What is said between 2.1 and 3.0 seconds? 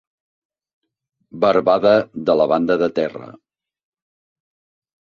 de la banda de